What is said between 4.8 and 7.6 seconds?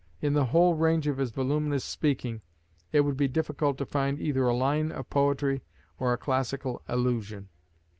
of poetry or a classical allusion.